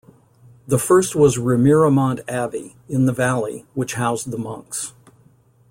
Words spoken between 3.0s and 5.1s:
the valley, which housed the monks.